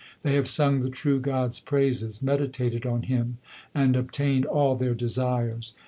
They 0.23 0.33
have 0.33 0.47
sung 0.47 0.81
the 0.81 0.89
true 0.89 1.19
God 1.19 1.49
s 1.49 1.59
praises, 1.59 2.23
meditated 2.23 2.87
on 2.87 3.03
Him, 3.03 3.37
and 3.75 3.95
obtained 3.95 4.47
all 4.47 4.75
their 4.75 4.95
desires. 4.95 5.75